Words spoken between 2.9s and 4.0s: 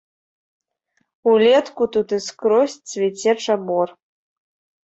цвіце чабор.